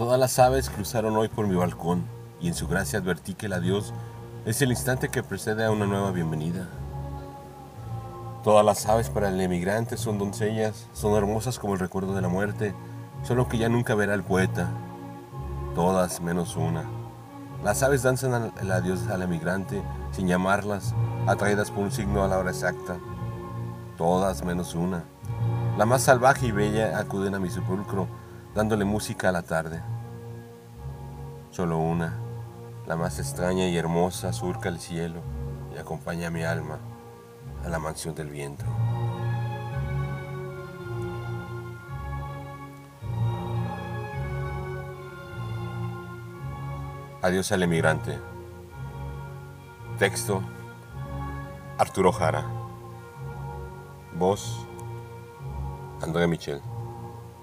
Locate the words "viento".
38.30-38.64